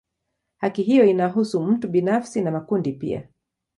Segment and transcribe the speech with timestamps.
[0.57, 3.29] Haki hiyo inahusu mtu binafsi na makundi pia.